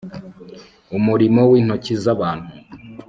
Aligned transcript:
umurimo 0.97 1.41
w 1.49 1.51
intoki 1.59 1.93
z 2.03 2.05
abantu 2.13 2.51